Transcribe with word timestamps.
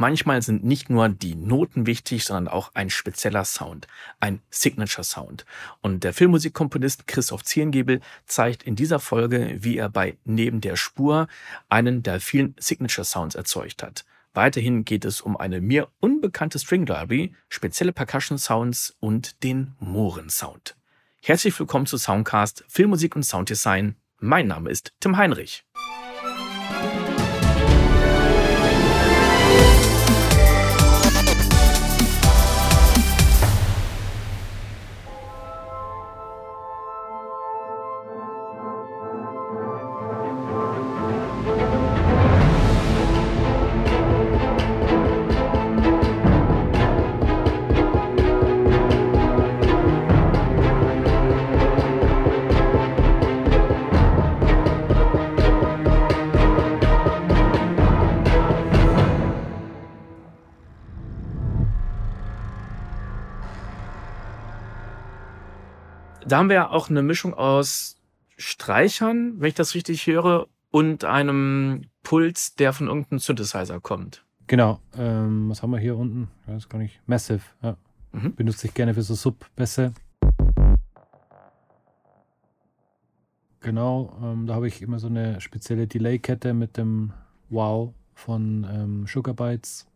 Manchmal 0.00 0.40
sind 0.40 0.64
nicht 0.64 0.88
nur 0.88 1.10
die 1.10 1.34
Noten 1.34 1.84
wichtig, 1.84 2.24
sondern 2.24 2.48
auch 2.48 2.70
ein 2.72 2.88
spezieller 2.88 3.44
Sound, 3.44 3.86
ein 4.18 4.40
Signature 4.48 5.04
Sound. 5.04 5.44
Und 5.82 6.04
der 6.04 6.14
Filmmusikkomponist 6.14 7.06
Christoph 7.06 7.44
Zierengebel 7.44 8.00
zeigt 8.24 8.62
in 8.62 8.76
dieser 8.76 8.98
Folge, 8.98 9.58
wie 9.60 9.76
er 9.76 9.90
bei 9.90 10.16
Neben 10.24 10.62
der 10.62 10.76
Spur 10.76 11.28
einen 11.68 12.02
der 12.02 12.18
vielen 12.18 12.54
Signature 12.58 13.04
Sounds 13.04 13.34
erzeugt 13.34 13.82
hat. 13.82 14.06
Weiterhin 14.32 14.86
geht 14.86 15.04
es 15.04 15.20
um 15.20 15.36
eine 15.36 15.60
mir 15.60 15.88
unbekannte 16.00 16.58
String 16.58 16.86
Library, 16.86 17.34
spezielle 17.50 17.92
Percussion 17.92 18.38
Sounds 18.38 18.96
und 19.00 19.44
den 19.44 19.74
Mohren 19.80 20.30
Sound. 20.30 20.76
Herzlich 21.22 21.60
willkommen 21.60 21.84
zu 21.84 21.98
Soundcast 21.98 22.64
Filmmusik 22.68 23.16
und 23.16 23.24
Sounddesign. 23.24 23.96
Mein 24.18 24.46
Name 24.46 24.70
ist 24.70 24.94
Tim 25.00 25.18
Heinrich. 25.18 25.66
Da 66.30 66.38
haben 66.38 66.48
wir 66.48 66.54
ja 66.54 66.70
auch 66.70 66.88
eine 66.88 67.02
Mischung 67.02 67.34
aus 67.34 67.96
Streichern, 68.36 69.40
wenn 69.40 69.48
ich 69.48 69.54
das 69.54 69.74
richtig 69.74 70.06
höre, 70.06 70.46
und 70.70 71.04
einem 71.04 71.86
Puls, 72.04 72.54
der 72.54 72.72
von 72.72 72.86
irgendeinem 72.86 73.18
Synthesizer 73.18 73.80
kommt. 73.80 74.24
Genau. 74.46 74.78
Ähm, 74.96 75.50
was 75.50 75.64
haben 75.64 75.72
wir 75.72 75.80
hier 75.80 75.96
unten? 75.96 76.28
Ich 76.46 76.54
weiß 76.54 76.68
gar 76.68 76.78
nicht. 76.78 77.00
Massive. 77.06 77.40
Ja. 77.62 77.76
Mhm. 78.12 78.36
Benutze 78.36 78.68
ich 78.68 78.74
gerne 78.74 78.94
für 78.94 79.02
so 79.02 79.16
Sub-Bässe. 79.16 79.92
Genau. 83.58 84.16
Ähm, 84.22 84.46
da 84.46 84.54
habe 84.54 84.68
ich 84.68 84.82
immer 84.82 85.00
so 85.00 85.08
eine 85.08 85.40
spezielle 85.40 85.88
Delay-Kette 85.88 86.54
mit 86.54 86.76
dem 86.76 87.12
Wow 87.48 87.92
von 88.14 88.64
ähm, 88.72 89.06
Sugar 89.08 89.34
Bytes. 89.34 89.88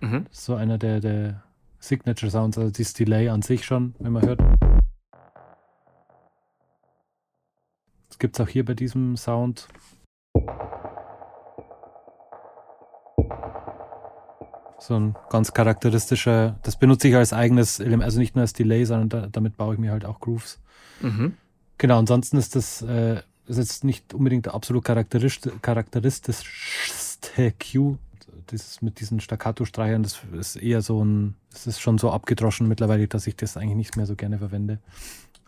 Mhm. 0.00 0.26
So 0.30 0.54
einer 0.54 0.78
der, 0.78 1.00
der 1.00 1.42
Signature 1.80 2.30
Sounds, 2.30 2.56
also 2.56 2.70
dieses 2.70 2.92
Delay 2.92 3.28
an 3.28 3.42
sich 3.42 3.64
schon, 3.64 3.96
wenn 3.98 4.12
man 4.12 4.24
hört. 4.24 4.63
Das 8.14 8.20
gibt 8.20 8.38
es 8.38 8.46
auch 8.46 8.48
hier 8.48 8.64
bei 8.64 8.74
diesem 8.74 9.16
Sound. 9.16 9.66
So 14.78 14.94
ein 14.94 15.16
ganz 15.30 15.52
charakteristischer, 15.52 16.56
das 16.62 16.78
benutze 16.78 17.08
ich 17.08 17.16
als 17.16 17.32
eigenes 17.32 17.80
Element, 17.80 18.04
also 18.04 18.20
nicht 18.20 18.36
nur 18.36 18.42
als 18.42 18.52
Delay, 18.52 18.84
sondern 18.84 19.08
da, 19.08 19.26
damit 19.26 19.56
baue 19.56 19.74
ich 19.74 19.80
mir 19.80 19.90
halt 19.90 20.04
auch 20.04 20.20
Grooves. 20.20 20.60
Mhm. 21.00 21.34
Genau, 21.76 21.98
ansonsten 21.98 22.36
ist 22.36 22.54
das 22.54 22.82
äh, 22.82 23.20
ist 23.46 23.56
jetzt 23.56 23.82
nicht 23.82 24.14
unbedingt 24.14 24.46
der 24.46 24.54
absolut 24.54 24.84
charakteristischste, 24.84 25.50
Cue. 27.58 27.98
Dieses 28.52 28.80
mit 28.80 29.00
diesen 29.00 29.18
Staccato-Streichern, 29.18 30.04
das 30.04 30.20
ist 30.34 30.54
eher 30.54 30.82
so 30.82 31.04
ein, 31.04 31.34
es 31.52 31.66
ist 31.66 31.80
schon 31.80 31.98
so 31.98 32.12
abgedroschen 32.12 32.68
mittlerweile, 32.68 33.08
dass 33.08 33.26
ich 33.26 33.34
das 33.34 33.56
eigentlich 33.56 33.74
nicht 33.74 33.96
mehr 33.96 34.06
so 34.06 34.14
gerne 34.14 34.38
verwende. 34.38 34.78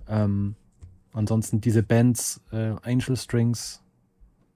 Ähm, 0.09 0.57
Ansonsten 1.17 1.61
diese 1.63 1.83
Bands, 1.83 2.43
äh, 2.53 2.75
Angel 2.83 3.17
Strings, 3.17 3.83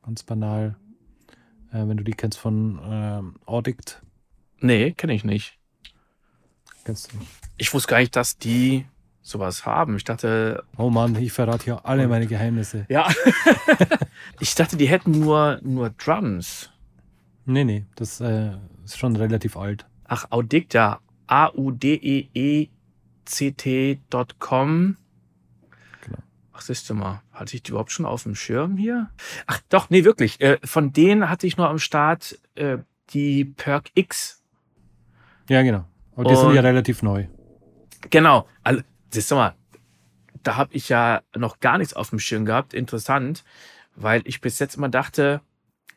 ganz 0.02 0.22
banal. 0.22 0.76
Äh, 1.72 1.88
wenn 1.88 1.96
du 1.96 2.04
die 2.04 2.12
kennst 2.12 2.38
von 2.38 2.78
äh, 2.78 3.22
Audict. 3.50 4.02
Nee, 4.60 4.92
kenne 4.92 5.14
ich 5.14 5.24
nicht. 5.24 5.58
Kennst 6.84 7.12
du 7.12 7.16
nicht? 7.16 7.30
Ich 7.56 7.72
wusste 7.72 7.88
gar 7.88 8.00
nicht, 8.00 8.14
dass 8.14 8.36
die 8.36 8.84
sowas 9.22 9.64
haben. 9.64 9.96
Ich 9.96 10.04
dachte. 10.04 10.62
Oh 10.76 10.90
Mann, 10.90 11.16
ich 11.16 11.32
verrate 11.32 11.64
hier 11.64 11.86
alle 11.86 12.06
meine 12.08 12.26
Geheimnisse. 12.26 12.84
Ja. 12.90 13.08
ich 14.40 14.54
dachte, 14.54 14.76
die 14.76 14.88
hätten 14.88 15.12
nur, 15.12 15.60
nur 15.62 15.88
Drums. 15.88 16.68
Nee, 17.46 17.64
nee, 17.64 17.86
das 17.94 18.20
äh, 18.20 18.50
ist 18.84 18.98
schon 18.98 19.16
relativ 19.16 19.56
alt. 19.56 19.86
Ach, 20.04 20.26
Audict, 20.30 20.74
ja. 20.74 21.00
A-U-D-E-E-C-T.com. 21.26 22.70
Ach, 26.60 26.62
siehst 26.62 26.90
du 26.90 26.94
mal, 26.94 27.22
hatte 27.32 27.56
ich 27.56 27.62
die 27.62 27.70
überhaupt 27.70 27.90
schon 27.90 28.04
auf 28.04 28.24
dem 28.24 28.34
Schirm 28.34 28.76
hier? 28.76 29.08
Ach 29.46 29.60
doch, 29.70 29.88
nee, 29.88 30.04
wirklich. 30.04 30.42
Äh, 30.42 30.58
von 30.62 30.92
denen 30.92 31.30
hatte 31.30 31.46
ich 31.46 31.56
nur 31.56 31.70
am 31.70 31.78
Start 31.78 32.38
äh, 32.54 32.76
die 33.14 33.46
Perk 33.46 33.90
X. 33.94 34.42
Ja, 35.48 35.62
genau. 35.62 35.86
Aber 36.12 36.24
die 36.24 36.34
Und, 36.34 36.36
sind 36.36 36.52
ja 36.52 36.60
relativ 36.60 37.02
neu. 37.02 37.28
Genau. 38.10 38.46
Also, 38.62 38.82
siehst 39.10 39.30
du 39.30 39.36
mal, 39.36 39.54
da 40.42 40.56
habe 40.56 40.74
ich 40.74 40.90
ja 40.90 41.22
noch 41.34 41.60
gar 41.60 41.78
nichts 41.78 41.94
auf 41.94 42.10
dem 42.10 42.18
Schirm 42.18 42.44
gehabt. 42.44 42.74
Interessant, 42.74 43.42
weil 43.96 44.20
ich 44.26 44.42
bis 44.42 44.58
jetzt 44.58 44.76
immer 44.76 44.90
dachte, 44.90 45.40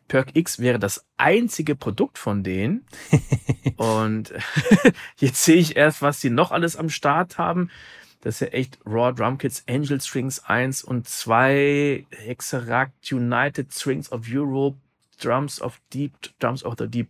Perk 0.07 0.29
X 0.33 0.59
wäre 0.59 0.79
das 0.79 1.05
einzige 1.17 1.75
Produkt 1.75 2.17
von 2.17 2.41
denen. 2.41 2.85
Und 3.75 4.31
jetzt 5.17 5.43
sehe 5.43 5.57
ich 5.57 5.75
erst, 5.75 6.01
was 6.01 6.21
sie 6.21 6.29
noch 6.29 6.51
alles 6.51 6.77
am 6.77 6.87
Start 6.87 7.37
haben. 7.37 7.69
Das 8.23 8.35
ist 8.35 8.39
ja 8.39 8.47
echt 8.47 8.79
Raw 8.85 9.11
Drum 9.11 9.37
Kits, 9.37 9.65
Angel 9.67 9.99
Strings 9.99 10.45
1 10.45 10.85
und 10.85 11.09
2, 11.09 12.07
Hexeract 12.09 13.11
United 13.11 13.73
Strings 13.73 14.09
of 14.13 14.21
Europe, 14.29 14.77
Drums 15.21 15.61
of 15.61 15.81
Deep, 15.93 16.13
Drums 16.39 16.63
of 16.63 16.75
the 16.79 16.87
Deep, 16.87 17.09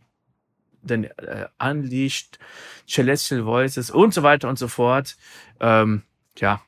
dann 0.81 1.03
äh, 1.03 1.45
Unleashed, 1.59 2.39
Celestial 2.87 3.45
Voices 3.45 3.91
und 3.91 4.11
so 4.11 4.23
weiter 4.23 4.49
und 4.49 4.57
so 4.57 4.67
fort. 4.67 5.15
Ähm, 5.59 6.01
ja, 6.37 6.63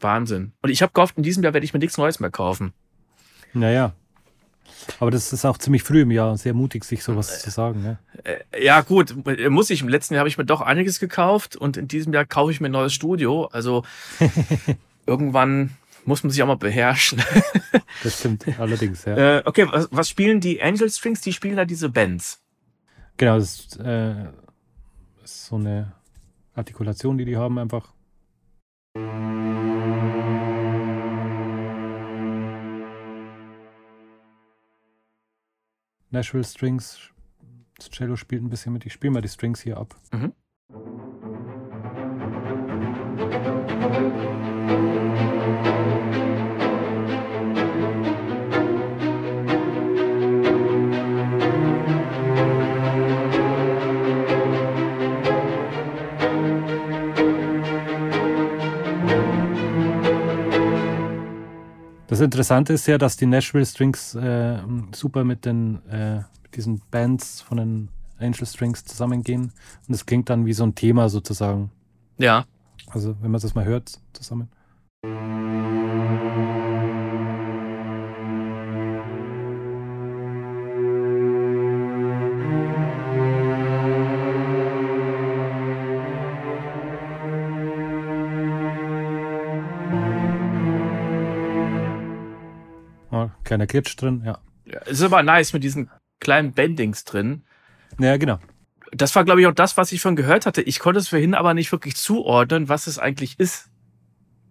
Wahnsinn. 0.00 0.52
Und 0.62 0.70
ich 0.70 0.80
habe 0.80 0.94
gehofft, 0.94 1.18
in 1.18 1.22
diesem 1.22 1.42
Jahr 1.42 1.52
werde 1.52 1.66
ich 1.66 1.74
mir 1.74 1.78
nichts 1.78 1.98
Neues 1.98 2.20
mehr 2.20 2.30
kaufen. 2.30 2.72
Naja, 3.52 3.92
aber 5.00 5.10
das 5.10 5.32
ist 5.32 5.44
auch 5.44 5.58
ziemlich 5.58 5.82
früh 5.82 6.02
im 6.02 6.10
Jahr, 6.10 6.36
sehr 6.36 6.54
mutig, 6.54 6.84
sich 6.84 7.02
sowas 7.02 7.42
zu 7.42 7.50
sagen. 7.50 7.82
Ne? 7.82 7.98
Ja, 8.60 8.80
gut, 8.80 9.14
muss 9.50 9.70
ich. 9.70 9.82
Im 9.82 9.88
letzten 9.88 10.14
Jahr 10.14 10.20
habe 10.20 10.28
ich 10.28 10.38
mir 10.38 10.44
doch 10.44 10.60
einiges 10.60 11.00
gekauft 11.00 11.56
und 11.56 11.76
in 11.76 11.88
diesem 11.88 12.12
Jahr 12.12 12.24
kaufe 12.24 12.52
ich 12.52 12.60
mir 12.60 12.68
ein 12.68 12.72
neues 12.72 12.92
Studio. 12.92 13.46
Also 13.46 13.84
irgendwann 15.06 15.76
muss 16.04 16.22
man 16.22 16.30
sich 16.30 16.42
auch 16.42 16.46
mal 16.46 16.56
beherrschen. 16.56 17.22
das 18.02 18.18
stimmt, 18.18 18.46
allerdings, 18.58 19.04
ja. 19.04 19.38
Äh, 19.38 19.42
okay, 19.44 19.66
was, 19.70 19.88
was, 19.90 20.08
spielen 20.08 20.40
die 20.40 20.62
Angel 20.62 20.88
Strings? 20.90 21.20
Die 21.20 21.32
spielen 21.32 21.56
da 21.56 21.64
diese 21.64 21.90
Bands. 21.90 22.42
Genau, 23.18 23.38
das 23.38 23.60
ist, 23.60 23.80
äh, 23.80 24.14
ist 25.22 25.46
so 25.46 25.56
eine 25.56 25.92
Artikulation, 26.54 27.18
die 27.18 27.24
die 27.24 27.36
haben, 27.36 27.58
einfach. 27.58 27.92
Nashville 36.10 36.44
Strings. 36.44 36.98
Das 37.76 37.90
Cello 37.90 38.16
spielt 38.16 38.42
ein 38.42 38.50
bisschen 38.50 38.72
mit. 38.72 38.86
Ich 38.86 38.92
spiele 38.92 39.12
mal 39.12 39.20
die 39.20 39.28
Strings 39.28 39.60
hier 39.60 39.76
ab. 39.76 39.94
Mhm. 40.12 40.32
Das 62.18 62.24
Interessante 62.24 62.72
ist 62.72 62.88
ja, 62.88 62.98
dass 62.98 63.16
die 63.16 63.26
Nashville 63.26 63.64
Strings 63.64 64.16
äh, 64.16 64.58
super 64.92 65.22
mit 65.22 65.44
den 65.44 65.80
äh, 65.86 66.22
diesen 66.52 66.82
Bands 66.90 67.42
von 67.42 67.58
den 67.58 67.90
Angel 68.18 68.44
Strings 68.44 68.84
zusammengehen. 68.84 69.52
Und 69.86 69.94
es 69.94 70.04
klingt 70.04 70.28
dann 70.28 70.44
wie 70.44 70.52
so 70.52 70.64
ein 70.64 70.74
Thema 70.74 71.10
sozusagen. 71.10 71.70
Ja. 72.18 72.44
Also, 72.88 73.14
wenn 73.22 73.30
man 73.30 73.40
das 73.40 73.54
mal 73.54 73.64
hört 73.66 74.00
zusammen. 74.14 74.48
Kleiner 93.48 93.66
Glitch 93.66 93.96
drin, 93.96 94.22
ja. 94.24 94.38
ja. 94.66 94.78
Ist 94.82 95.02
aber 95.02 95.22
nice 95.22 95.52
mit 95.52 95.64
diesen 95.64 95.90
kleinen 96.20 96.52
Bendings 96.52 97.04
drin. 97.04 97.42
Ja, 97.98 98.16
genau. 98.16 98.38
Das 98.92 99.14
war, 99.16 99.24
glaube 99.24 99.40
ich, 99.40 99.46
auch 99.46 99.54
das, 99.54 99.76
was 99.76 99.90
ich 99.92 100.00
von 100.00 100.16
gehört 100.16 100.46
hatte. 100.46 100.62
Ich 100.62 100.78
konnte 100.78 101.00
es 101.00 101.08
vorhin 101.08 101.34
aber 101.34 101.54
nicht 101.54 101.72
wirklich 101.72 101.96
zuordnen, 101.96 102.68
was 102.68 102.86
es 102.86 102.98
eigentlich 102.98 103.38
ist. 103.38 103.68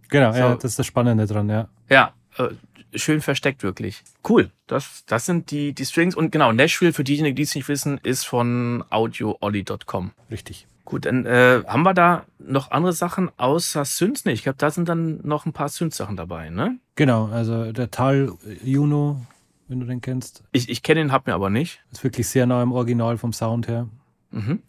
Genau, 0.10 0.32
so. 0.32 0.40
ja, 0.40 0.56
das 0.56 0.64
ist 0.66 0.80
das 0.80 0.86
Spannende 0.86 1.26
dran, 1.26 1.50
ja. 1.50 1.70
Ja, 1.90 2.14
äh, 2.38 2.50
schön 2.98 3.22
versteckt 3.22 3.64
wirklich. 3.64 4.04
Cool. 4.28 4.52
Das, 4.68 5.04
das 5.06 5.26
sind 5.26 5.52
die, 5.52 5.74
die 5.74 5.86
Strings. 5.86 6.16
Und 6.16 6.32
genau, 6.32 6.52
Nashville, 6.52 6.94
für 6.94 7.04
diejenigen, 7.04 7.36
die 7.36 7.44
es 7.44 7.56
nicht 7.56 7.68
wissen, 7.68 8.00
ist 8.04 8.26
von 8.26 8.84
audioolly.com. 8.90 10.12
Richtig. 10.32 10.68
Gut, 10.88 11.06
dann 11.06 11.26
äh, 11.26 11.66
haben 11.68 11.84
wir 11.84 11.94
da 11.94 12.24
noch 12.40 12.72
andere 12.72 12.94
Sachen 12.94 13.30
außer 13.36 13.84
Synths? 13.84 14.24
Nee, 14.24 14.32
ich 14.32 14.44
glaube, 14.44 14.58
da 14.58 14.72
sind 14.72 14.88
dann 14.88 15.20
noch 15.28 15.46
ein 15.46 15.52
paar 15.52 15.68
Synth-Sachen 15.68 16.16
dabei, 16.16 16.50
ne? 16.50 16.80
Genau, 16.96 17.26
also 17.26 17.74
der 17.74 17.92
Tal 17.92 18.32
Juno, 18.64 19.20
wenn 19.68 19.82
du 19.82 19.86
den 19.86 20.00
kennst. 20.00 20.46
Ich, 20.54 20.70
ich 20.70 20.84
kenne 20.84 21.02
ihn, 21.02 21.12
hab 21.12 21.28
mir 21.28 21.34
aber 21.34 21.50
nicht. 21.50 21.84
Ist 21.92 22.06
wirklich 22.06 22.30
sehr 22.30 22.46
nah 22.46 22.64
im 22.64 22.72
Original 22.72 23.18
vom 23.18 23.34
Sound 23.34 23.68
her. 23.68 23.90
Mhm. 24.32 24.64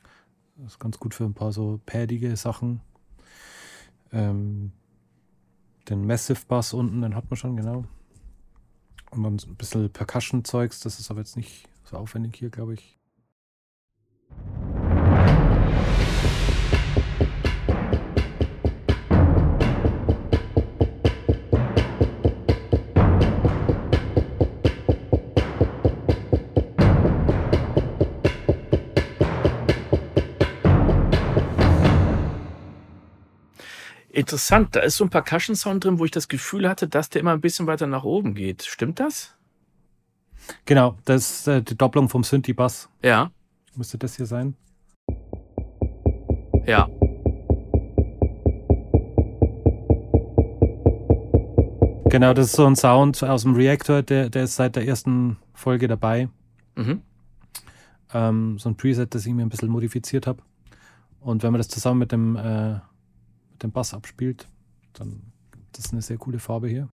Das 0.56 0.72
ist 0.72 0.80
ganz 0.80 0.98
gut 0.98 1.14
für 1.14 1.22
ein 1.22 1.34
paar 1.34 1.52
so 1.52 1.78
padige 1.86 2.34
Sachen. 2.36 2.80
Ähm, 4.10 4.72
den 5.88 6.04
Massive 6.04 6.40
Bass 6.48 6.72
unten, 6.72 7.00
den 7.00 7.14
hat 7.14 7.30
man 7.30 7.36
schon, 7.36 7.56
genau. 7.56 7.84
Und 9.12 9.22
dann 9.22 9.34
ein 9.34 9.54
bisschen 9.54 9.88
Percussion-Zeugs, 9.88 10.80
das 10.80 10.98
ist 10.98 11.12
aber 11.12 11.20
jetzt 11.20 11.36
nicht 11.36 11.68
so 11.84 11.96
aufwendig 11.96 12.34
hier, 12.34 12.50
glaube 12.50 12.74
ich. 12.74 12.98
Interessant, 34.28 34.76
da 34.76 34.80
ist 34.80 34.98
so 34.98 35.04
ein 35.04 35.08
Percussion-Sound 35.08 35.82
drin, 35.82 35.98
wo 35.98 36.04
ich 36.04 36.10
das 36.10 36.28
Gefühl 36.28 36.68
hatte, 36.68 36.86
dass 36.86 37.08
der 37.08 37.22
immer 37.22 37.32
ein 37.32 37.40
bisschen 37.40 37.66
weiter 37.66 37.86
nach 37.86 38.04
oben 38.04 38.34
geht. 38.34 38.62
Stimmt 38.62 39.00
das? 39.00 39.34
Genau, 40.66 40.98
das 41.06 41.30
ist 41.30 41.48
äh, 41.48 41.62
die 41.62 41.78
Doppelung 41.78 42.10
vom 42.10 42.22
Synthi-Bass. 42.22 42.90
Ja. 43.02 43.30
Müsste 43.74 43.96
das 43.96 44.16
hier 44.16 44.26
sein? 44.26 44.54
Ja. 46.66 46.90
Genau, 52.10 52.34
das 52.34 52.48
ist 52.48 52.56
so 52.56 52.66
ein 52.66 52.76
Sound 52.76 53.24
aus 53.24 53.44
dem 53.44 53.54
Reactor, 53.54 54.02
der, 54.02 54.28
der 54.28 54.42
ist 54.44 54.56
seit 54.56 54.76
der 54.76 54.86
ersten 54.86 55.38
Folge 55.54 55.88
dabei. 55.88 56.28
Mhm. 56.76 57.00
Ähm, 58.12 58.58
so 58.58 58.68
ein 58.68 58.76
Preset, 58.76 59.14
das 59.14 59.24
ich 59.24 59.32
mir 59.32 59.40
ein 59.40 59.48
bisschen 59.48 59.70
modifiziert 59.70 60.26
habe. 60.26 60.42
Und 61.18 61.42
wenn 61.42 61.52
man 61.52 61.60
das 61.60 61.68
zusammen 61.68 62.00
mit 62.00 62.12
dem 62.12 62.36
äh, 62.36 62.80
den 63.62 63.72
Bass 63.72 63.94
abspielt, 63.94 64.48
dann 64.92 65.32
das 65.72 65.86
ist 65.86 65.92
eine 65.92 66.02
sehr 66.02 66.18
coole 66.18 66.38
Farbe 66.38 66.68
hier. 66.68 66.88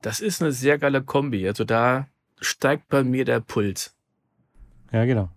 Das 0.00 0.20
ist 0.20 0.40
eine 0.40 0.52
sehr 0.52 0.78
geile 0.78 1.02
Kombi. 1.02 1.46
Also 1.46 1.64
da 1.64 2.08
steigt 2.40 2.88
bei 2.88 3.04
mir 3.04 3.24
der 3.24 3.40
Puls. 3.40 3.97
Ja, 4.92 5.04
genau. 5.04 5.28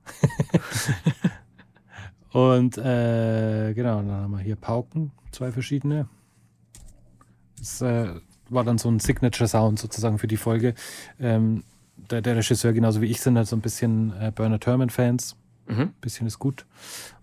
Und 2.32 2.78
äh, 2.78 3.74
genau, 3.74 3.98
dann 3.98 4.12
haben 4.12 4.32
wir 4.32 4.40
hier 4.40 4.56
Pauken, 4.56 5.12
zwei 5.32 5.52
verschiedene. 5.52 6.08
Das 7.58 7.82
äh, 7.82 8.16
war 8.50 8.64
dann 8.64 8.78
so 8.78 8.90
ein 8.90 9.00
Signature-Sound 9.00 9.80
sozusagen 9.80 10.18
für 10.18 10.28
die 10.28 10.38
Folge. 10.38 10.74
Ähm, 11.20 11.64
der, 12.10 12.22
der, 12.22 12.38
Regisseur, 12.38 12.74
genauso 12.74 13.02
wie 13.02 13.08
ich, 13.08 13.22
sind 13.22 13.38
halt 13.38 13.48
so 13.48 13.56
ein 13.56 13.62
bisschen 13.62 14.14
äh, 14.20 14.32
Bernard 14.34 14.66
Herrmann-Fans. 14.66 15.36
Mhm. 15.68 15.94
bisschen 16.02 16.28
ist 16.28 16.40
gut. 16.40 16.66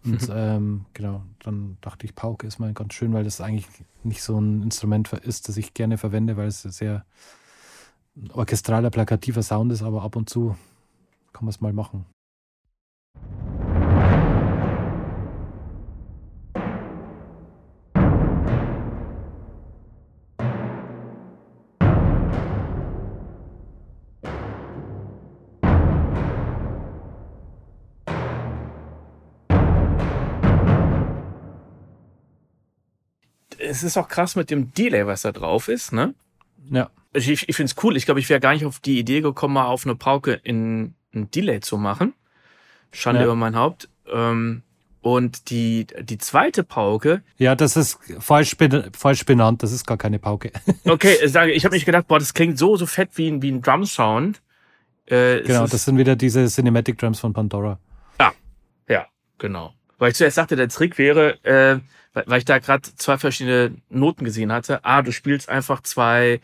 Und 0.04 0.28
mhm. 0.28 0.32
ähm, 0.34 0.84
genau, 0.92 1.22
dann 1.40 1.78
dachte 1.80 2.06
ich, 2.06 2.14
Pauke 2.14 2.46
ist 2.46 2.58
mal 2.58 2.72
ganz 2.72 2.94
schön, 2.94 3.12
weil 3.12 3.24
das 3.24 3.40
eigentlich 3.40 3.66
nicht 4.04 4.22
so 4.22 4.38
ein 4.38 4.62
Instrument 4.62 5.12
ist, 5.12 5.48
das 5.48 5.56
ich 5.56 5.74
gerne 5.74 5.98
verwende, 5.98 6.36
weil 6.36 6.48
es 6.48 6.62
sehr 6.62 7.04
orchestraler, 8.32 8.90
plakativer 8.90 9.42
Sound 9.42 9.72
ist, 9.72 9.82
aber 9.82 10.02
ab 10.02 10.16
und 10.16 10.28
zu 10.30 10.56
kann 11.32 11.44
man 11.44 11.50
es 11.50 11.60
mal 11.60 11.72
machen. 11.72 12.06
Es 33.58 33.82
ist 33.82 33.96
auch 33.96 34.08
krass 34.08 34.36
mit 34.36 34.50
dem 34.50 34.72
Delay, 34.72 35.06
was 35.06 35.22
da 35.22 35.32
drauf 35.32 35.68
ist, 35.68 35.92
ne? 35.92 36.14
Ja. 36.70 36.90
Ich, 37.12 37.28
ich 37.48 37.56
finde 37.56 37.72
es 37.72 37.82
cool. 37.82 37.96
Ich 37.96 38.04
glaube, 38.04 38.20
ich 38.20 38.28
wäre 38.28 38.40
gar 38.40 38.52
nicht 38.52 38.64
auf 38.64 38.80
die 38.80 38.98
Idee 38.98 39.20
gekommen, 39.20 39.54
mal 39.54 39.66
auf 39.66 39.86
eine 39.86 39.96
Pauke 39.96 40.40
in 40.44 40.94
ein 41.14 41.30
Delay 41.30 41.60
zu 41.60 41.78
machen. 41.78 42.14
Schande 42.92 43.22
ja. 43.22 43.26
über 43.26 43.34
mein 43.34 43.56
Haupt. 43.56 43.88
Ähm, 44.10 44.62
und 45.00 45.50
die, 45.50 45.86
die 46.00 46.18
zweite 46.18 46.64
Pauke. 46.64 47.22
Ja, 47.38 47.54
das 47.54 47.76
ist 47.76 47.98
falsch, 48.18 48.56
falsch 48.92 49.24
benannt. 49.24 49.62
Das 49.62 49.72
ist 49.72 49.86
gar 49.86 49.96
keine 49.96 50.18
Pauke. 50.18 50.52
okay, 50.84 51.26
sage, 51.26 51.52
ich 51.52 51.64
habe 51.64 51.74
mich 51.74 51.84
gedacht, 51.84 52.08
boah, 52.08 52.18
das 52.18 52.34
klingt 52.34 52.58
so, 52.58 52.76
so 52.76 52.86
fett 52.86 53.10
wie 53.14 53.28
ein, 53.28 53.42
wie 53.42 53.50
ein 53.50 53.62
Drum-Sound. 53.62 54.42
Äh, 55.06 55.42
genau, 55.42 55.66
das 55.66 55.84
sind 55.84 55.96
wieder 55.96 56.16
diese 56.16 56.46
Cinematic 56.46 56.98
Drums 56.98 57.20
von 57.20 57.32
Pandora. 57.32 57.78
Ja, 58.20 58.32
ja, 58.88 59.06
genau. 59.38 59.72
Weil 59.98 60.10
ich 60.10 60.16
zuerst 60.16 60.36
sagte, 60.36 60.56
der 60.56 60.68
Trick 60.68 60.98
wäre, 60.98 61.44
äh, 61.44 61.80
weil 62.26 62.38
ich 62.38 62.44
da 62.44 62.58
gerade 62.58 62.82
zwei 62.96 63.18
verschiedene 63.18 63.76
Noten 63.90 64.24
gesehen 64.24 64.52
hatte. 64.52 64.84
Ah, 64.84 65.02
du 65.02 65.12
spielst 65.12 65.48
einfach 65.48 65.82
zwei, 65.82 66.40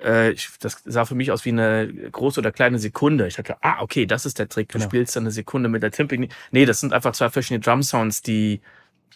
äh, 0.00 0.34
das 0.60 0.82
sah 0.84 1.04
für 1.04 1.14
mich 1.14 1.30
aus 1.30 1.44
wie 1.44 1.50
eine 1.50 1.88
große 2.10 2.40
oder 2.40 2.52
kleine 2.52 2.78
Sekunde. 2.78 3.26
Ich 3.26 3.36
dachte, 3.36 3.56
ah, 3.60 3.80
okay, 3.80 4.06
das 4.06 4.26
ist 4.26 4.38
der 4.38 4.48
Trick. 4.48 4.68
Du 4.68 4.78
genau. 4.78 4.88
spielst 4.88 5.16
dann 5.16 5.24
eine 5.24 5.30
Sekunde 5.30 5.68
mit 5.68 5.82
der 5.82 5.90
Timping. 5.90 6.28
Nee, 6.50 6.64
das 6.64 6.80
sind 6.80 6.92
einfach 6.92 7.12
zwei 7.12 7.30
verschiedene 7.30 7.60
Drum 7.60 7.82
Sounds, 7.82 8.22
die, 8.22 8.60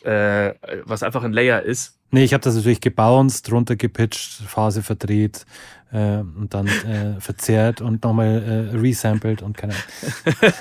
äh, 0.02 0.54
was 0.84 1.02
einfach 1.02 1.24
ein 1.24 1.32
Layer 1.32 1.62
ist. 1.62 1.98
Nee, 2.10 2.24
ich 2.24 2.32
habe 2.32 2.44
das 2.44 2.54
natürlich 2.54 2.80
gebounced, 2.80 3.50
runtergepitcht, 3.50 4.42
Phase 4.46 4.82
verdreht 4.82 5.46
äh, 5.90 6.18
und 6.18 6.54
dann 6.54 6.68
äh, 6.68 7.20
verzerrt 7.20 7.80
und 7.80 8.04
nochmal 8.04 8.70
äh, 8.72 8.76
resampled 8.76 9.42
und 9.42 9.56
keine 9.56 9.72
Ahnung. 9.72 10.52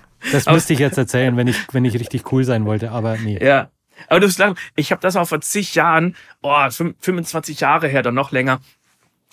Das 0.32 0.46
müsste 0.46 0.72
ich 0.72 0.78
jetzt 0.78 0.98
erzählen, 0.98 1.36
wenn 1.36 1.48
ich, 1.48 1.56
wenn 1.72 1.84
ich 1.84 1.94
richtig 1.94 2.30
cool 2.32 2.44
sein 2.44 2.66
wollte, 2.66 2.90
aber 2.90 3.16
nee. 3.16 3.38
Ja, 3.42 3.70
aber 4.08 4.20
du 4.20 4.26
musst 4.26 4.38
sagen, 4.38 4.56
ich 4.76 4.92
habe 4.92 5.00
das 5.00 5.16
auch 5.16 5.28
vor 5.28 5.40
zig 5.40 5.74
Jahren, 5.74 6.16
oh, 6.42 6.70
25 6.70 7.60
Jahre 7.60 7.88
her, 7.88 8.02
dann 8.02 8.14
noch 8.14 8.32
länger, 8.32 8.60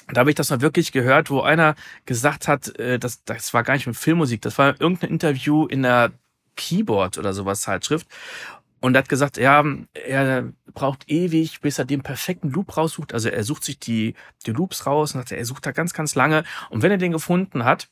da 0.10 0.22
habe 0.22 0.30
ich 0.30 0.36
das 0.36 0.50
mal 0.50 0.62
wirklich 0.62 0.92
gehört, 0.92 1.30
wo 1.30 1.42
einer 1.42 1.76
gesagt 2.06 2.48
hat, 2.48 2.78
äh, 2.80 2.98
das, 3.00 3.24
das 3.26 3.54
war 3.54 3.64
gar 3.64 3.74
nicht 3.74 3.88
mit 3.88 3.98
Filmmusik, 3.98 4.42
das 4.42 4.58
war 4.58 4.80
irgendein 4.80 5.10
Interview 5.10 5.66
in 5.66 5.84
der 5.84 6.12
Keyboard 6.56 7.18
oder 7.18 7.34
sowas 7.34 7.62
Zeitschrift. 7.62 8.08
Und 8.80 8.96
er 8.96 9.00
hat 9.00 9.10
gesagt, 9.10 9.38
ja, 9.38 9.66
er 9.94 10.54
braucht 10.74 11.10
ewig, 11.10 11.62
bis 11.62 11.80
er 11.80 11.86
den 11.86 12.04
perfekten 12.04 12.52
Loop 12.52 12.78
raussucht. 12.78 13.12
Also 13.12 13.28
er 13.30 13.44
sucht 13.44 13.64
sich 13.64 13.80
die, 13.80 14.14
die 14.46 14.52
Loops 14.52 14.86
raus 14.86 15.16
und 15.16 15.32
er 15.32 15.46
sucht 15.46 15.66
da 15.66 15.72
ganz, 15.72 15.94
ganz 15.94 16.14
lange. 16.14 16.44
Und 16.70 16.84
wenn 16.84 16.92
er 16.92 16.98
den 16.98 17.12
gefunden 17.12 17.66
hat, 17.66 17.90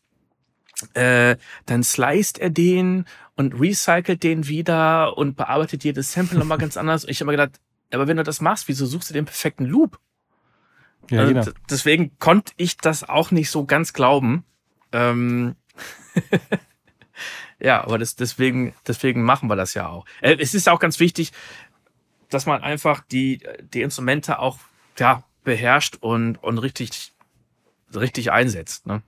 äh, 0.93 1.37
dann 1.65 1.83
sliced 1.83 2.37
er 2.37 2.49
den 2.49 3.05
und 3.35 3.59
recycelt 3.59 4.23
den 4.23 4.47
wieder 4.47 5.17
und 5.17 5.35
bearbeitet 5.35 5.83
jedes 5.83 6.11
Sample 6.11 6.37
nochmal 6.37 6.57
ganz 6.57 6.77
anders. 6.77 7.05
Ich 7.05 7.19
habe 7.19 7.31
mir 7.31 7.37
gedacht, 7.37 7.59
aber 7.91 8.07
wenn 8.07 8.17
du 8.17 8.23
das 8.23 8.41
machst, 8.41 8.67
wieso 8.67 8.85
suchst 8.85 9.09
du 9.09 9.13
den 9.13 9.25
perfekten 9.25 9.65
Loop? 9.65 9.99
Ja, 11.09 11.21
also, 11.21 11.33
genau. 11.33 11.45
Deswegen 11.69 12.17
konnte 12.19 12.53
ich 12.57 12.77
das 12.77 13.07
auch 13.07 13.31
nicht 13.31 13.49
so 13.49 13.65
ganz 13.65 13.93
glauben. 13.93 14.43
Ähm 14.91 15.55
ja, 17.59 17.83
aber 17.83 17.97
das, 17.97 18.15
deswegen, 18.15 18.73
deswegen 18.87 19.23
machen 19.23 19.49
wir 19.49 19.55
das 19.55 19.73
ja 19.73 19.87
auch. 19.87 20.05
Äh, 20.21 20.37
es 20.39 20.53
ist 20.53 20.67
auch 20.67 20.79
ganz 20.79 20.99
wichtig, 20.99 21.31
dass 22.29 22.45
man 22.45 22.63
einfach 22.63 23.01
die, 23.11 23.41
die 23.73 23.81
Instrumente 23.81 24.39
auch 24.39 24.59
ja, 24.97 25.23
beherrscht 25.43 25.97
und, 25.99 26.41
und 26.43 26.57
richtig, 26.57 27.13
richtig 27.93 28.31
einsetzt. 28.31 28.87
Ne? 28.87 29.03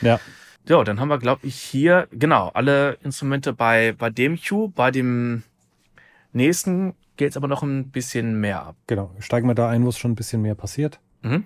Ja. 0.00 0.20
Ja, 0.68 0.84
dann 0.84 1.00
haben 1.00 1.08
wir, 1.08 1.18
glaube 1.18 1.46
ich, 1.46 1.56
hier, 1.56 2.06
genau, 2.12 2.48
alle 2.54 2.98
Instrumente 3.02 3.52
bei, 3.52 3.92
bei 3.92 4.10
dem 4.10 4.38
Cue. 4.38 4.68
Bei 4.68 4.90
dem 4.90 5.42
nächsten 6.32 6.94
geht 7.16 7.30
es 7.30 7.36
aber 7.36 7.48
noch 7.48 7.62
ein 7.62 7.90
bisschen 7.90 8.40
mehr 8.40 8.62
ab. 8.62 8.76
Genau, 8.86 9.10
steigen 9.18 9.48
wir 9.48 9.54
da 9.54 9.68
ein, 9.68 9.84
wo 9.84 9.88
es 9.88 9.98
schon 9.98 10.12
ein 10.12 10.16
bisschen 10.16 10.42
mehr 10.42 10.54
passiert. 10.54 11.00
Mhm. 11.22 11.44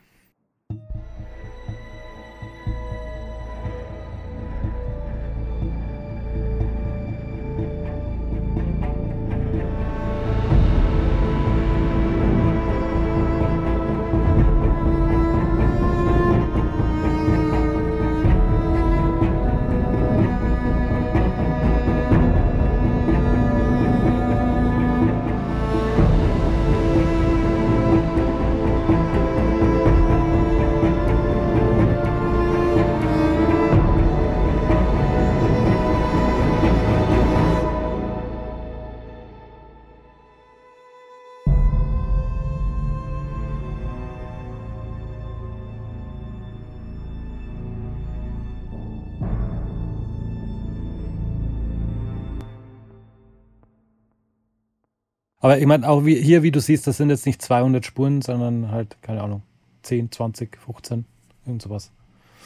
Aber 55.44 55.58
ich 55.58 55.66
meine, 55.66 55.86
auch 55.86 56.06
wie, 56.06 56.14
hier, 56.14 56.42
wie 56.42 56.50
du 56.50 56.58
siehst, 56.58 56.86
das 56.86 56.96
sind 56.96 57.10
jetzt 57.10 57.26
nicht 57.26 57.42
200 57.42 57.84
Spuren, 57.84 58.22
sondern 58.22 58.70
halt, 58.70 58.96
keine 59.02 59.22
Ahnung, 59.22 59.42
10, 59.82 60.10
20, 60.10 60.56
15, 60.56 61.04
irgend 61.44 61.60
sowas. 61.60 61.92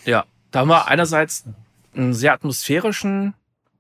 Ja, 0.05 0.25
da 0.51 0.59
haben 0.59 0.69
wir 0.69 0.89
einerseits 0.89 1.45
einen 1.95 2.13
sehr 2.13 2.33
atmosphärischen, 2.33 3.35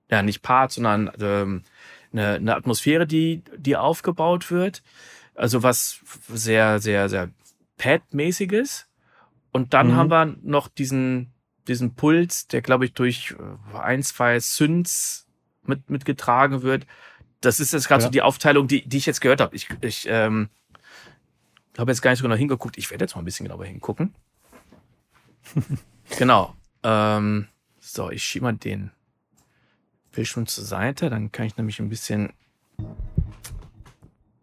ja, 0.09 0.23
nicht 0.23 0.43
Part, 0.43 0.71
sondern 0.71 1.11
ähm, 1.21 1.65
eine, 2.13 2.35
eine 2.35 2.55
Atmosphäre, 2.55 3.09
die, 3.09 3.43
die 3.57 3.77
aufgebaut 3.77 4.53
wird. 4.53 4.85
Also 5.35 5.65
was 5.65 5.99
sehr, 6.29 6.79
sehr, 6.79 7.09
sehr 7.09 7.29
Pad-mäßiges. 7.77 8.87
Und 9.51 9.75
dann 9.75 9.89
mhm. 9.89 9.97
haben 9.97 10.11
wir 10.13 10.37
noch 10.43 10.69
diesen, 10.69 11.33
diesen 11.67 11.97
Puls, 11.97 12.47
der, 12.47 12.63
glaube 12.63 12.85
ich, 12.85 12.93
durch 12.93 13.35
äh, 13.37 13.79
ein, 13.79 14.05
zwei 14.05 14.39
Synths 14.39 15.27
mit, 15.65 15.91
mitgetragen 15.91 16.63
wird. 16.63 16.87
Das 17.41 17.61
ist 17.61 17.73
jetzt 17.73 17.89
gerade 17.89 18.03
ja. 18.03 18.09
so 18.09 18.11
die 18.11 18.23
Aufteilung, 18.23 18.67
die, 18.67 18.87
die 18.87 18.97
ich 18.97 19.07
jetzt 19.07 19.21
gehört 19.21 19.41
habe. 19.41 19.55
Ich, 19.55 19.69
ich 19.81 20.07
ähm, 20.09 20.49
habe 21.77 21.91
jetzt 21.93 22.03
gar 22.03 22.11
nicht 22.11 22.19
so 22.19 22.25
genau 22.25 22.37
hingeguckt. 22.37 22.79
Ich 22.79 22.91
werde 22.91 23.05
jetzt 23.05 23.15
mal 23.15 23.23
ein 23.23 23.25
bisschen 23.25 23.47
genauer 23.47 23.65
hingucken. 23.65 24.15
genau. 26.19 26.55
Ähm, 26.83 27.47
so, 27.81 28.11
ich 28.11 28.25
schiebe 28.25 28.45
mal 28.45 28.55
den 28.55 28.91
Bildschirm 30.13 30.47
zur 30.47 30.65
Seite. 30.65 31.11
Dann 31.11 31.31
kann 31.31 31.47
ich 31.47 31.57
nämlich 31.57 31.79
ein 31.79 31.89
bisschen 31.89 32.33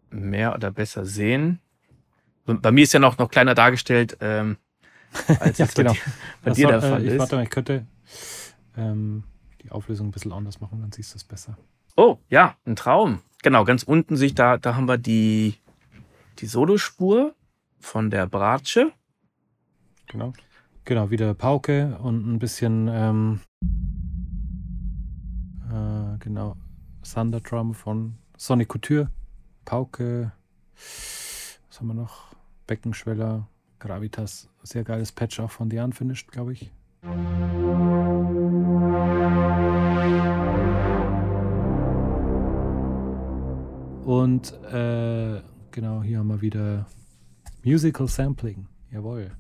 mehr 0.10 0.56
oder 0.56 0.72
besser 0.72 1.06
sehen. 1.06 1.60
Bei 2.46 2.72
mir 2.72 2.84
ist 2.84 2.94
ja 2.94 3.00
noch, 3.00 3.18
noch 3.18 3.30
kleiner 3.30 3.56
dargestellt, 3.56 4.18
ähm, 4.22 4.58
als 5.40 5.58
ja, 5.58 5.66
genau. 5.66 5.94
bei 5.94 5.98
dir, 5.98 6.04
bei 6.44 6.52
dir 6.52 6.68
der 6.68 6.82
Fall 6.82 7.02
äh, 7.02 7.08
ich, 7.08 7.14
ist. 7.14 7.20
Warte 7.20 7.36
mal, 7.36 7.44
ich 7.44 7.50
könnte 7.50 7.86
ähm, 8.78 9.24
die 9.64 9.72
Auflösung 9.72 10.08
ein 10.08 10.12
bisschen 10.12 10.32
anders 10.32 10.62
machen, 10.62 10.80
dann 10.82 10.92
siehst 10.92 11.14
du 11.14 11.18
es 11.18 11.24
besser. 11.24 11.58
Oh, 11.96 12.18
ja, 12.30 12.56
ein 12.66 12.76
Traum. 12.76 13.22
Genau, 13.42 13.64
ganz 13.64 13.84
unten 13.84 14.18
sich 14.18 14.36
da, 14.36 14.58
da 14.58 14.76
haben 14.76 14.88
wir 14.88 14.98
die, 14.98 15.56
die 16.40 16.46
Solospur 16.46 17.34
von 17.80 18.10
der 18.10 18.28
Bratsche. 18.28 18.92
Genau. 20.08 20.34
Genau, 20.84 21.10
wieder 21.10 21.34
Pauke 21.34 21.98
und 22.02 22.28
ein 22.28 22.38
bisschen, 22.38 22.90
ähm, 22.92 23.40
äh, 25.72 26.18
genau, 26.20 26.58
Thunder 27.02 27.40
Drum 27.40 27.74
von 27.74 28.16
Sonic 28.38 28.68
Couture. 28.68 29.10
Pauke, 29.64 30.32
was 30.76 31.80
haben 31.80 31.88
wir 31.88 31.94
noch? 31.94 32.36
Beckenschweller, 32.68 33.48
Gravitas, 33.80 34.50
sehr 34.64 34.84
geiles 34.84 35.12
Patch 35.12 35.40
auch 35.40 35.52
von 35.52 35.72
The 35.72 35.80
Unfinished, 35.80 36.32
glaube 36.32 36.54
ich. 36.54 36.72
Und 44.06 44.54
äh, 44.72 45.42
genau, 45.72 46.04
hier 46.04 46.20
haben 46.20 46.28
wir 46.28 46.40
wieder 46.40 46.86
Musical 47.64 48.08
Sampling. 48.08 48.68
Jawohl. 48.92 49.32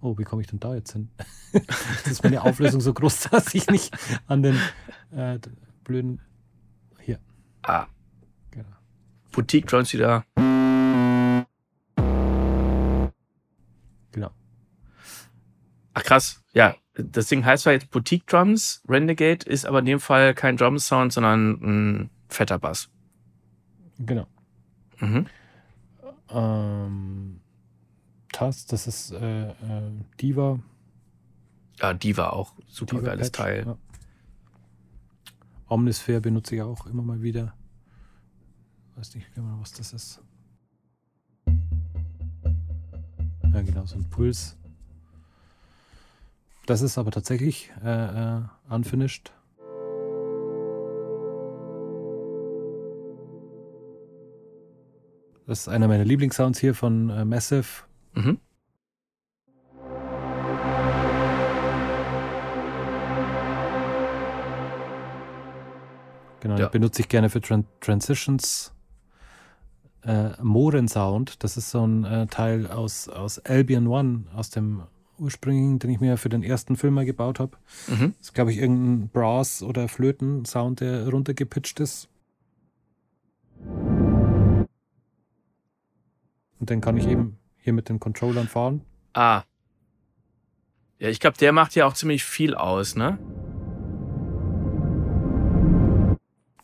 Oh, 0.00 0.16
wie 0.16 0.22
komme 0.22 0.42
ich 0.42 0.48
denn 0.48 0.60
da 0.60 0.76
jetzt 0.76 0.92
hin? 0.92 1.10
das 1.52 2.06
ist 2.06 2.22
meine 2.22 2.42
Auflösung 2.42 2.80
so 2.80 2.94
groß, 2.94 3.22
dass 3.32 3.52
ich 3.54 3.68
nicht 3.68 3.92
an 4.28 4.44
den 4.44 4.56
äh, 5.10 5.40
blöden. 5.82 6.20
Hier. 7.00 7.18
Ah. 7.62 7.86
Genau. 8.52 8.68
Boutique 9.32 9.66
Drums 9.66 9.92
wieder. 9.92 10.24
Genau. 14.12 14.30
Ach 15.94 16.02
krass. 16.04 16.44
Ja, 16.54 16.76
das 16.94 17.26
Ding 17.26 17.44
heißt 17.44 17.64
zwar 17.64 17.72
jetzt 17.72 17.90
Boutique 17.90 18.28
Drums. 18.28 18.84
Renegade 18.88 19.44
ist 19.46 19.66
aber 19.66 19.80
in 19.80 19.86
dem 19.86 19.98
Fall 19.98 20.32
kein 20.34 20.56
Drum 20.56 20.78
Sound, 20.78 21.12
sondern 21.12 21.50
ein 21.60 22.10
fetter 22.28 22.60
Bass. 22.60 22.88
Genau. 23.98 24.26
Mhm. 25.00 25.26
Ähm, 26.30 27.40
Tass, 28.32 28.66
das 28.66 28.86
ist 28.86 29.12
äh, 29.12 29.50
äh, 29.50 29.54
Diva. 30.20 30.60
Ja, 31.80 31.94
Diva 31.94 32.30
auch. 32.30 32.54
Super 32.66 32.96
Diva 32.96 33.06
geiles 33.08 33.30
Patch, 33.30 33.38
Teil. 33.38 33.66
Ja. 33.66 33.78
Omnisphere 35.68 36.20
benutze 36.20 36.54
ich 36.54 36.62
auch 36.62 36.86
immer 36.86 37.02
mal 37.02 37.22
wieder. 37.22 37.54
Weiß 38.96 39.14
nicht 39.14 39.32
genau, 39.34 39.60
was 39.60 39.72
das 39.72 39.92
ist. 39.92 40.20
Ja, 43.52 43.62
genau, 43.62 43.86
so 43.86 43.96
ein 43.96 44.08
Puls. 44.08 44.56
Das 46.66 46.82
ist 46.82 46.98
aber 46.98 47.10
tatsächlich 47.10 47.70
äh, 47.82 48.36
äh, 48.38 48.42
unfinished. 48.68 49.32
Das 55.48 55.60
ist 55.60 55.68
einer 55.68 55.88
meiner 55.88 56.04
Lieblingssounds 56.04 56.58
hier 56.58 56.74
von 56.74 57.08
äh, 57.08 57.24
Massive. 57.24 57.64
Mhm. 58.12 58.38
Genau, 66.40 66.58
ja. 66.58 66.68
benutze 66.68 67.00
ich 67.00 67.08
gerne 67.08 67.30
für 67.30 67.40
Tran 67.40 67.64
Transitions. 67.80 68.74
Äh, 70.02 70.32
Sound, 70.86 71.42
das 71.42 71.56
ist 71.56 71.70
so 71.70 71.82
ein 71.82 72.04
äh, 72.04 72.26
Teil 72.26 72.66
aus, 72.66 73.08
aus 73.08 73.38
Albion 73.38 73.86
One, 73.86 74.24
aus 74.34 74.50
dem 74.50 74.82
ursprünglichen, 75.18 75.78
den 75.78 75.90
ich 75.90 76.00
mir 76.00 76.18
für 76.18 76.28
den 76.28 76.42
ersten 76.42 76.76
Film 76.76 76.92
mal 76.92 77.06
gebaut 77.06 77.40
habe. 77.40 77.56
Mhm. 77.86 78.12
Das 78.18 78.28
ist, 78.28 78.34
glaube 78.34 78.52
ich, 78.52 78.58
irgendein 78.58 79.08
Brass- 79.08 79.62
oder 79.62 79.88
Flöten-Sound, 79.88 80.80
der 80.80 81.08
runtergepitcht 81.08 81.80
ist. 81.80 82.10
Und 86.58 86.70
den 86.70 86.80
kann 86.80 86.96
ich 86.96 87.06
eben 87.06 87.38
hier 87.58 87.72
mit 87.72 87.88
den 87.88 88.00
Controllern 88.00 88.48
fahren. 88.48 88.82
Ah. 89.12 89.42
Ja, 90.98 91.08
ich 91.08 91.20
glaube, 91.20 91.38
der 91.38 91.52
macht 91.52 91.74
ja 91.74 91.86
auch 91.86 91.94
ziemlich 91.94 92.24
viel 92.24 92.54
aus, 92.54 92.96
ne? 92.96 93.18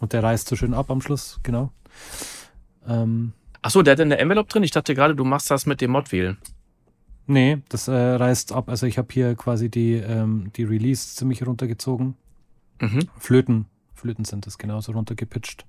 Und 0.01 0.13
der 0.13 0.23
reißt 0.23 0.49
so 0.49 0.57
schön 0.57 0.75
ab 0.75 0.91
am 0.91 1.01
Schluss, 1.01 1.41
genau. 1.43 1.71
Ähm, 2.87 3.33
Achso, 3.63 3.83
der 3.83 3.93
hat 3.93 4.01
in 4.01 4.11
der 4.11 4.21
Envelope 4.21 4.51
drin? 4.51 4.63
Ich 4.63 4.73
dachte 4.73 4.95
gerade, 4.95 5.15
du 5.15 5.25
machst 5.25 5.51
das 5.51 5.65
mit 5.65 5.81
dem 5.81 5.93
Mod-Wheel. 5.93 6.37
Nee, 7.27 7.63
das 7.71 7.89
äh, 7.89 7.95
reißt 7.95 8.53
ab. 8.53 8.69
Also 8.69 8.87
ich 8.87 8.99
habe 8.99 9.09
hier 9.11 9.35
quasi 9.35 9.71
die, 9.71 9.95
ähm, 9.95 10.51
die 10.57 10.65
Release 10.65 11.17
ziemlich 11.17 11.47
runtergezogen. 11.47 12.17
Mhm. 12.81 13.09
Flöten, 13.19 13.67
Flöten 13.95 14.27
sind 14.27 14.47
das 14.47 14.59
genauso 14.59 14.93
runtergepitcht. 14.93 15.65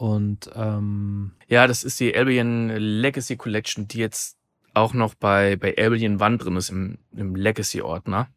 Und 0.00 0.50
ähm, 0.54 1.32
ja, 1.46 1.66
das 1.66 1.82
ist 1.82 2.00
die 2.00 2.16
Albion 2.16 2.70
Legacy 2.70 3.36
Collection, 3.36 3.86
die 3.86 3.98
jetzt 3.98 4.38
auch 4.72 4.94
noch 4.94 5.12
bei, 5.12 5.56
bei 5.56 5.74
Albion 5.76 6.22
One 6.22 6.38
drin 6.38 6.56
ist 6.56 6.70
im, 6.70 6.96
im 7.14 7.34
Legacy-Ordner. 7.34 8.28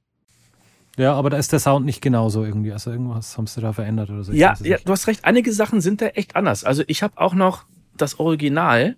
Ja, 0.97 1.13
aber 1.13 1.29
da 1.29 1.37
ist 1.37 1.53
der 1.53 1.59
Sound 1.59 1.85
nicht 1.85 2.01
genauso 2.01 2.43
irgendwie. 2.43 2.73
Also 2.73 2.91
irgendwas 2.91 3.37
haben 3.37 3.47
sie 3.47 3.61
da 3.61 3.71
verändert 3.71 4.09
oder 4.09 4.25
so. 4.25 4.33
Ja, 4.33 4.55
ja, 4.61 4.77
du 4.83 4.91
hast 4.91 5.07
recht. 5.07 5.23
Einige 5.23 5.53
Sachen 5.53 5.79
sind 5.79 6.01
da 6.01 6.07
echt 6.07 6.35
anders. 6.35 6.65
Also 6.65 6.83
ich 6.87 7.01
habe 7.01 7.17
auch 7.17 7.33
noch 7.33 7.63
das 7.95 8.19
Original 8.19 8.97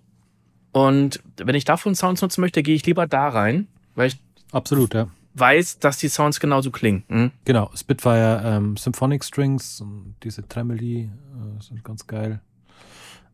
und 0.72 1.22
wenn 1.36 1.54
ich 1.54 1.64
davon 1.64 1.94
Sounds 1.94 2.20
nutzen 2.20 2.40
möchte, 2.40 2.64
gehe 2.64 2.74
ich 2.74 2.84
lieber 2.84 3.06
da 3.06 3.28
rein, 3.28 3.68
weil 3.94 4.08
ich 4.08 4.18
absolut 4.50 4.92
ja 4.92 5.06
weiß, 5.38 5.78
dass 5.78 5.98
die 5.98 6.08
Sounds 6.08 6.40
genauso 6.40 6.70
klingen. 6.70 7.04
Hm? 7.08 7.30
Genau, 7.44 7.70
Spitfire 7.76 8.42
ähm, 8.44 8.76
Symphonic 8.76 9.22
Strings 9.22 9.80
und 9.80 10.16
diese 10.22 10.48
Tremoli 10.48 11.02
äh, 11.02 11.62
sind 11.62 11.84
ganz 11.84 12.06
geil. 12.06 12.40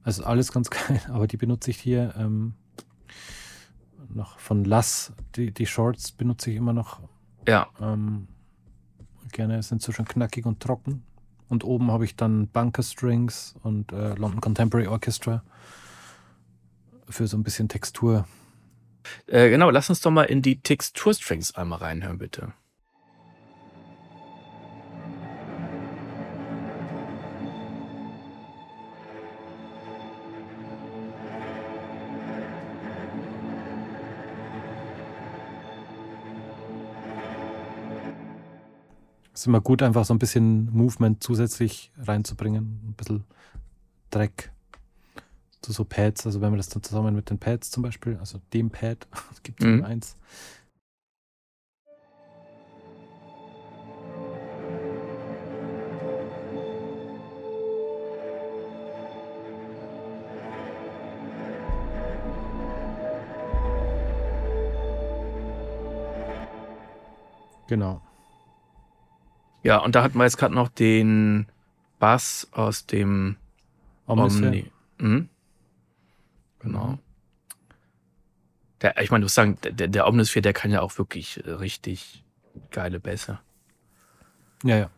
Also 0.04 0.25
alles 0.25 0.52
ganz 0.52 0.71
geil, 0.71 1.00
aber 1.09 1.26
die 1.26 1.37
benutze 1.37 1.71
ich 1.71 1.78
hier 1.78 2.14
ähm, 2.16 2.54
noch 4.09 4.38
von 4.38 4.64
Lass. 4.64 5.12
Die, 5.37 5.52
die 5.52 5.66
Shorts 5.66 6.12
benutze 6.12 6.50
ich 6.50 6.56
immer 6.56 6.73
noch. 6.73 7.00
Ja. 7.47 7.68
Ähm, 7.80 8.28
gerne, 9.32 9.62
sind 9.62 9.82
so 9.82 9.92
schon 9.92 10.04
knackig 10.04 10.47
und 10.47 10.61
trocken. 10.61 11.02
Und 11.49 11.64
oben 11.64 11.90
habe 11.90 12.04
ich 12.04 12.16
dann 12.16 12.49
Bunker 12.49 12.82
Strings 12.82 13.54
und 13.62 13.92
äh, 13.92 14.14
London 14.14 14.40
Contemporary 14.40 14.87
Orchestra 14.87 15.42
für 17.09 17.26
so 17.26 17.37
ein 17.37 17.42
bisschen 17.42 17.68
Textur. 17.68 18.26
Äh, 19.26 19.50
genau, 19.50 19.71
lass 19.71 19.90
uns 19.90 20.00
doch 20.00 20.11
mal 20.11 20.25
in 20.25 20.42
die 20.42 20.61
Texturstrings 20.61 21.54
einmal 21.54 21.80
reinhören, 21.80 22.18
bitte. 22.18 22.52
ist 39.42 39.49
immer 39.49 39.61
gut, 39.61 39.82
einfach 39.82 40.04
so 40.04 40.14
ein 40.14 40.20
bisschen 40.20 40.72
Movement 40.72 41.20
zusätzlich 41.20 41.90
reinzubringen. 41.99 42.80
Ein 42.87 42.94
bisschen 42.96 43.25
Dreck 44.11 44.52
zu 45.62 45.72
so 45.72 45.84
Pads. 45.84 46.26
Also 46.26 46.40
wenn 46.40 46.50
man 46.50 46.58
das 46.58 46.68
dann 46.68 46.82
zusammen 46.82 47.16
mit 47.16 47.28
den 47.28 47.38
Pads 47.38 47.72
zum 47.72 47.82
Beispiel, 47.82 48.16
also 48.18 48.40
dem 48.52 48.70
Pad, 48.70 49.08
es 49.32 49.42
gibt 49.42 49.61
mhm. 49.61 49.84
eins. 49.84 50.16
Genau. 67.66 68.02
Ja, 69.62 69.78
und 69.78 69.95
da 69.95 70.02
hatten 70.02 70.19
wir 70.19 70.25
jetzt 70.25 70.38
gerade 70.38 70.54
noch 70.54 70.69
den 70.69 71.47
Bass 71.99 72.49
aus 72.52 72.87
dem 72.87 73.37
Omnisphere. 74.07 74.49
Omni. 74.49 74.71
Mhm. 74.99 75.28
Genau. 76.61 76.99
Der, 78.81 79.00
ich 79.00 79.11
meine, 79.11 79.23
du 79.23 79.26
musst 79.26 79.37
sagen, 79.37 79.59
der, 79.62 79.88
der 79.88 80.07
Omnisphere, 80.09 80.42
der 80.42 80.52
kann 80.52 80.71
ja 80.71 80.81
auch 80.81 80.99
wirklich 80.99 81.42
richtig 81.47 82.25
geile 82.71 83.00
Bässe. 83.00 83.38
Ja, 84.64 84.76
ja. 84.76 84.90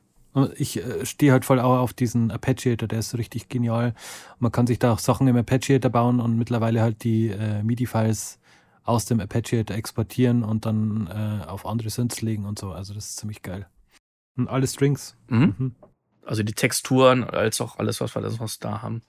Ich 0.56 0.78
äh, 0.78 1.06
stehe 1.06 1.30
halt 1.30 1.44
voll 1.44 1.60
auch 1.60 1.78
auf 1.78 1.92
diesen 1.92 2.30
Arpeggiator, 2.30 2.88
der 2.88 2.98
ist 2.98 3.16
richtig 3.16 3.48
genial. 3.48 3.94
Man 4.38 4.50
kann 4.50 4.66
sich 4.66 4.78
da 4.80 4.92
auch 4.92 4.98
Sachen 4.98 5.28
im 5.28 5.36
Arpeggiator 5.36 5.90
bauen 5.90 6.20
und 6.20 6.36
mittlerweile 6.36 6.80
halt 6.80 7.04
die 7.04 7.28
äh, 7.28 7.62
MIDI-Files 7.62 8.40
aus 8.82 9.04
dem 9.04 9.20
Arpeggiator 9.20 9.76
exportieren 9.76 10.42
und 10.42 10.66
dann 10.66 11.06
äh, 11.06 11.46
auf 11.46 11.66
andere 11.66 11.90
Synths 11.90 12.20
legen 12.20 12.46
und 12.46 12.58
so. 12.58 12.72
Also 12.72 12.94
das 12.94 13.10
ist 13.10 13.16
ziemlich 13.18 13.42
geil. 13.42 13.66
Und 14.36 14.48
alle 14.48 14.66
Strings. 14.66 15.16
Mhm. 15.28 15.54
Mhm. 15.58 15.74
Also 16.24 16.42
die 16.42 16.54
Texturen 16.54 17.24
als 17.24 17.60
auch 17.60 17.78
alles, 17.78 18.00
was 18.00 18.14
wir 18.14 18.22
da 18.58 18.82
haben. 18.82 19.02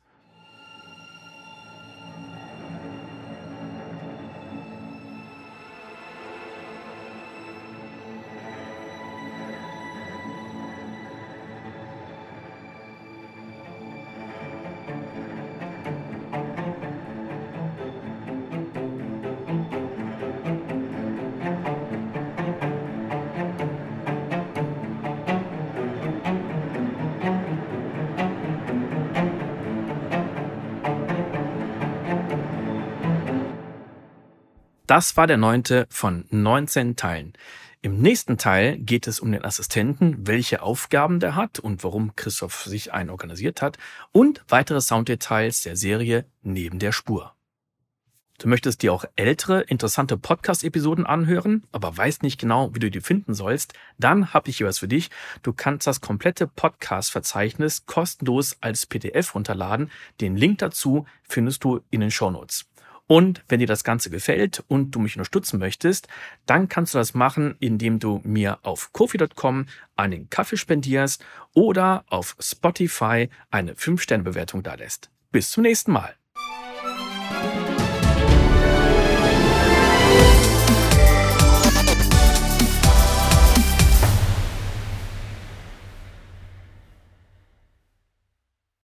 Das 34.88 35.18
war 35.18 35.26
der 35.26 35.38
neunte 35.38 35.88
von 35.90 36.26
19 36.30 36.96
Teilen. 36.96 37.34
Im 37.82 38.02
nächsten 38.02 38.38
Teil 38.38 38.78
geht 38.78 39.08
es 39.08 39.20
um 39.20 39.32
den 39.32 39.44
Assistenten, 39.44 40.28
welche 40.28 40.62
Aufgaben 40.62 41.20
der 41.20 41.36
hat 41.36 41.58
und 41.58 41.84
warum 41.84 42.16
Christoph 42.16 42.66
sich 42.66 42.94
einen 42.94 43.10
organisiert 43.10 43.64
hat 43.64 43.80
und 44.12 44.44
weitere 44.48 44.82
Sounddetails 44.82 45.64
der 45.64 45.76
Serie 45.76 46.26
Neben 46.44 46.78
der 46.78 46.92
Spur. 46.92 47.34
Du 48.38 48.48
möchtest 48.48 48.84
dir 48.84 48.94
auch 48.94 49.06
ältere, 49.16 49.62
interessante 49.62 50.18
Podcast-Episoden 50.18 51.08
anhören, 51.08 51.64
aber 51.72 51.96
weißt 51.98 52.22
nicht 52.22 52.40
genau, 52.40 52.70
wie 52.76 52.80
du 52.80 52.92
die 52.92 53.02
finden 53.02 53.34
sollst, 53.34 53.74
dann 53.98 54.34
habe 54.34 54.50
ich 54.50 54.58
hier 54.58 54.68
was 54.68 54.80
für 54.80 54.88
dich. 54.88 55.10
Du 55.42 55.52
kannst 55.52 55.88
das 55.88 56.02
komplette 56.02 56.46
Podcast-Verzeichnis 56.46 57.88
kostenlos 57.88 58.58
als 58.62 58.86
PDF 58.86 59.34
runterladen. 59.34 59.90
Den 60.22 60.36
Link 60.36 60.60
dazu 60.60 61.08
findest 61.24 61.64
du 61.64 61.82
in 61.90 62.02
den 62.02 62.12
Shownotes. 62.12 62.66
Und 63.08 63.44
wenn 63.48 63.60
dir 63.60 63.68
das 63.68 63.84
Ganze 63.84 64.10
gefällt 64.10 64.64
und 64.68 64.92
du 64.92 65.00
mich 65.00 65.16
unterstützen 65.16 65.60
möchtest, 65.60 66.08
dann 66.46 66.70
kannst 66.70 66.94
du 66.94 66.98
das 66.98 67.14
machen, 67.14 67.56
indem 67.60 68.00
du 68.00 68.22
mir 68.24 68.60
auf 68.64 68.94
kofi.com 68.94 69.68
einen 69.96 70.30
Kaffee 70.30 70.58
spendierst 70.58 71.24
oder 71.54 72.04
auf 72.10 72.36
Spotify 72.40 73.30
eine 73.52 73.74
5-Sterne-Bewertung 73.74 74.64
da 74.64 74.74
lässt. 74.74 75.12
Bis 75.32 75.52
zum 75.52 75.64
nächsten 75.64 75.92
Mal. 75.92 76.16